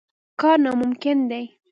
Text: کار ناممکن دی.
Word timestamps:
کار 0.41 0.57
ناممکن 0.65 1.17
دی. 1.29 1.43